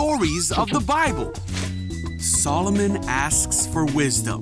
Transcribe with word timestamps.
stories 0.00 0.50
of 0.50 0.70
the 0.70 0.80
Bible. 0.80 1.30
Solomon 2.18 2.96
asks 3.06 3.66
for 3.66 3.84
wisdom. 3.84 4.40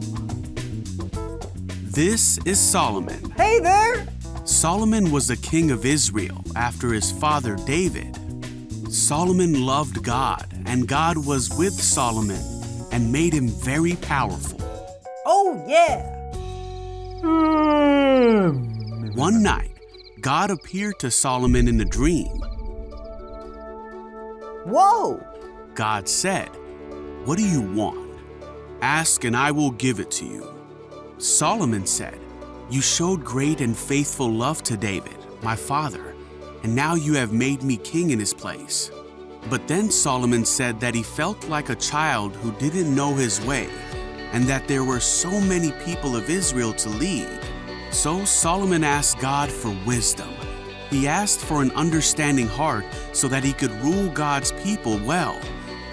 This 1.83 2.39
is 2.45 2.61
Solomon. 2.61 3.33
Hey 3.33 3.59
there! 3.59 4.07
Solomon 4.45 5.11
was 5.11 5.27
the 5.27 5.37
king 5.37 5.73
of 5.73 5.85
Israel 5.85 6.45
after 6.55 6.93
his 6.93 7.11
father 7.11 7.57
David. 7.67 8.17
Solomon 8.89 9.67
loved 9.67 10.05
God, 10.05 10.47
and 10.67 10.87
God 10.87 11.27
was 11.27 11.51
with 11.59 11.73
Solomon 11.73 12.41
and 12.93 13.11
made 13.11 13.33
him 13.33 13.49
very 13.49 13.97
powerful. 13.97 14.61
Oh, 15.27 15.61
yeah! 15.67 16.05
One 19.17 19.43
night, 19.43 19.73
God 20.21 20.53
appeared 20.53 21.01
to 21.01 21.11
Solomon 21.11 21.67
in 21.67 21.81
a 21.81 21.85
dream. 21.85 22.29
Whoa! 24.65 25.21
God 25.79 26.09
said, 26.09 26.49
What 27.25 27.39
do 27.39 27.49
you 27.49 27.63
want? 27.63 28.11
Ask 28.83 29.23
and 29.23 29.37
I 29.37 29.53
will 29.53 29.71
give 29.71 30.01
it 30.01 30.11
to 30.11 30.25
you. 30.25 30.53
Solomon 31.19 31.87
said, 31.87 32.19
You 32.69 32.81
showed 32.81 33.25
great 33.25 33.61
and 33.61 33.79
faithful 33.79 34.29
love 34.29 34.61
to 34.65 34.77
David, 34.77 35.17
my 35.41 35.55
father, 35.55 36.17
and 36.65 36.75
now 36.75 36.97
you 36.97 37.15
have 37.15 37.33
made 37.33 37.63
me 37.63 37.77
king 37.77 38.11
in 38.11 38.19
his 38.19 38.35
place. 38.35 38.91
But 39.49 39.69
then 39.69 39.89
Solomon 39.89 40.45
said 40.45 40.81
that 40.81 40.97
he 40.97 41.05
felt 41.05 41.49
like 41.49 41.69
a 41.69 41.77
child 41.77 42.35
who 42.35 42.51
didn't 42.59 42.93
know 42.93 43.15
his 43.15 43.41
way, 43.43 43.69
and 44.33 44.47
that 44.47 44.67
there 44.67 44.83
were 44.83 44.99
so 44.99 45.41
many 45.41 45.71
people 45.85 46.17
of 46.17 46.29
Israel 46.29 46.73
to 46.73 46.89
lead. 46.89 47.29
So 47.93 48.25
Solomon 48.25 48.83
asked 48.83 49.21
God 49.21 49.49
for 49.49 49.73
wisdom. 49.87 50.35
He 50.91 51.07
asked 51.07 51.39
for 51.39 51.63
an 51.63 51.71
understanding 51.77 52.49
heart 52.49 52.85
so 53.13 53.29
that 53.29 53.45
he 53.45 53.53
could 53.53 53.71
rule 53.81 54.09
God's 54.11 54.51
people 54.51 54.99
well 55.05 55.41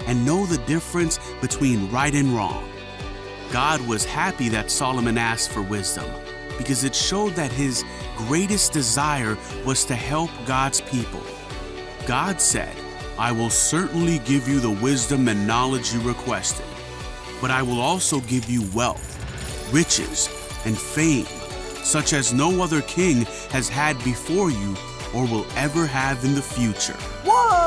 and 0.06 0.24
know 0.24 0.46
the 0.46 0.58
difference 0.66 1.18
between 1.40 1.90
right 1.90 2.14
and 2.14 2.34
wrong. 2.34 2.68
God 3.52 3.80
was 3.86 4.04
happy 4.04 4.48
that 4.50 4.70
Solomon 4.70 5.18
asked 5.18 5.50
for 5.50 5.62
wisdom 5.62 6.10
because 6.58 6.84
it 6.84 6.94
showed 6.94 7.34
that 7.34 7.52
his 7.52 7.84
greatest 8.16 8.72
desire 8.72 9.36
was 9.64 9.84
to 9.84 9.94
help 9.94 10.30
God's 10.46 10.80
people. 10.80 11.22
God 12.06 12.40
said, 12.40 12.74
I 13.18 13.32
will 13.32 13.50
certainly 13.50 14.18
give 14.20 14.48
you 14.48 14.60
the 14.60 14.70
wisdom 14.70 15.28
and 15.28 15.46
knowledge 15.46 15.92
you 15.92 16.00
requested, 16.00 16.66
but 17.40 17.50
I 17.50 17.62
will 17.62 17.80
also 17.80 18.20
give 18.20 18.48
you 18.48 18.68
wealth, 18.74 19.72
riches, 19.72 20.28
and 20.64 20.76
fame, 20.76 21.26
such 21.82 22.12
as 22.12 22.32
no 22.32 22.62
other 22.62 22.82
king 22.82 23.22
has 23.50 23.68
had 23.68 24.02
before 24.04 24.50
you 24.50 24.76
or 25.14 25.26
will 25.26 25.46
ever 25.56 25.86
have 25.86 26.24
in 26.24 26.34
the 26.34 26.42
future. 26.42 26.96
Whoa! 27.24 27.65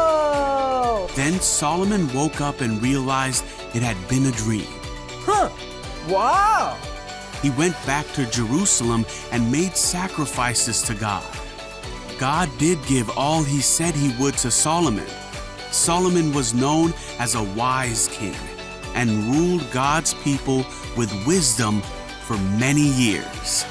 Then 1.16 1.40
Solomon 1.40 2.12
woke 2.14 2.42
up 2.42 2.62
and 2.62 2.82
realized 2.82 3.44
it 3.74 3.82
had 3.82 3.98
been 4.08 4.26
a 4.26 4.32
dream. 4.32 4.68
Huh! 5.26 5.50
Wow! 6.08 6.78
He 7.42 7.50
went 7.52 7.76
back 7.86 8.06
to 8.14 8.30
Jerusalem 8.30 9.06
and 9.32 9.52
made 9.52 9.76
sacrifices 9.76 10.82
to 10.84 10.94
God. 10.96 11.24
God 12.18 12.50
did 12.58 12.84
give 12.86 13.10
all 13.18 13.44
he 13.44 13.62
said 13.62 13.96
he 13.96 14.14
would 14.22 14.36
to 14.40 14.52
Solomon. 14.52 15.08
Solomon 15.72 16.34
was 16.34 16.54
known 16.54 16.94
as 17.20 17.36
a 17.36 17.44
wise 17.44 18.10
king 18.12 18.36
and 18.96 19.24
ruled 19.26 19.70
God's 19.72 20.14
people 20.16 20.66
with 20.98 21.12
wisdom 21.26 21.82
for 22.26 22.38
many 22.58 22.82
years. 22.82 23.66